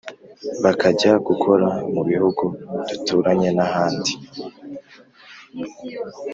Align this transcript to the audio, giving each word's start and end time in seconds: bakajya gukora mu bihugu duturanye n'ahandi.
bakajya 0.63 1.11
gukora 1.27 1.67
mu 1.93 2.01
bihugu 2.09 2.45
duturanye 2.89 3.49
n'ahandi. 3.57 4.11